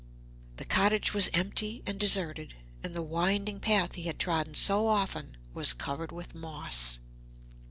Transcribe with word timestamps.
The 0.55 0.65
cottage 0.65 1.13
was 1.13 1.29
empty 1.31 1.83
and 1.85 1.99
deserted, 1.99 2.55
and 2.83 2.95
the 2.95 3.03
winding 3.03 3.59
path 3.59 3.93
he 3.93 4.05
had 4.05 4.17
trodden 4.17 4.55
so 4.55 4.87
often 4.87 5.37
was 5.53 5.73
covered 5.75 6.11
with 6.11 6.33
moss. 6.33 6.97